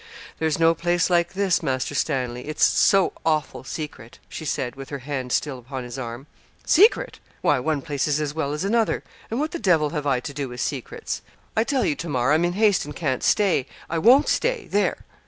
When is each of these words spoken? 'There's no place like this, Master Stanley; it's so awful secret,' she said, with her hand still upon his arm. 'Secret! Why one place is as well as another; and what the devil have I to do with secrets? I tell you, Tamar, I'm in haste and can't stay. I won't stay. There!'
'There's 0.39 0.57
no 0.57 0.73
place 0.73 1.11
like 1.11 1.33
this, 1.33 1.61
Master 1.61 1.93
Stanley; 1.93 2.47
it's 2.47 2.63
so 2.63 3.13
awful 3.23 3.63
secret,' 3.63 4.17
she 4.27 4.45
said, 4.45 4.75
with 4.75 4.89
her 4.89 4.97
hand 5.05 5.31
still 5.31 5.59
upon 5.59 5.83
his 5.83 5.99
arm. 5.99 6.25
'Secret! 6.65 7.19
Why 7.41 7.59
one 7.59 7.83
place 7.83 8.07
is 8.07 8.19
as 8.19 8.33
well 8.33 8.51
as 8.51 8.63
another; 8.63 9.03
and 9.29 9.39
what 9.39 9.51
the 9.51 9.59
devil 9.59 9.91
have 9.91 10.07
I 10.07 10.19
to 10.19 10.33
do 10.33 10.49
with 10.49 10.59
secrets? 10.59 11.21
I 11.55 11.63
tell 11.63 11.85
you, 11.85 11.93
Tamar, 11.93 12.31
I'm 12.31 12.45
in 12.45 12.53
haste 12.53 12.83
and 12.83 12.95
can't 12.95 13.21
stay. 13.21 13.67
I 13.91 13.99
won't 13.99 14.27
stay. 14.27 14.65
There!' 14.71 15.05